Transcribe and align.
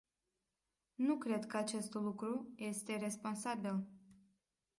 Nu 0.95 1.17
cred 1.17 1.45
că 1.45 1.57
acest 1.57 1.93
lucru 1.93 2.53
este 2.55 2.95
responsabil. 2.97 3.83